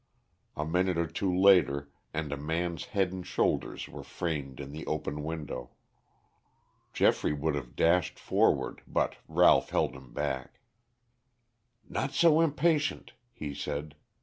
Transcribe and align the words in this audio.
A 0.57 0.65
minute 0.65 0.97
or 0.97 1.05
two 1.05 1.31
later 1.31 1.91
and 2.11 2.33
a 2.33 2.35
man's 2.35 2.85
head 2.85 3.11
and 3.13 3.23
shoulders 3.23 3.87
were 3.87 4.01
framed 4.01 4.59
in 4.59 4.71
the 4.71 4.83
open 4.87 5.21
window. 5.21 5.75
Geoffrey 6.91 7.33
would 7.33 7.53
have 7.53 7.75
dashed 7.75 8.17
forward, 8.17 8.81
but 8.87 9.17
Ralph 9.27 9.69
held 9.69 9.93
him 9.95 10.11
back. 10.11 10.59
"Not 11.87 12.13
so 12.15 12.41
impatient," 12.41 13.13
he 13.31 13.53
said. 13.53 13.93